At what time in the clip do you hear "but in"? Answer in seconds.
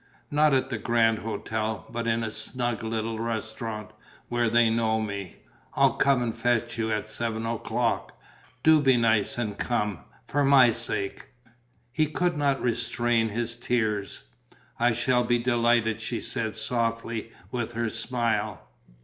1.91-2.23